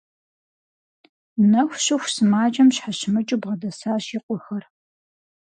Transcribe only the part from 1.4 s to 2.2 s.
Нэху щыху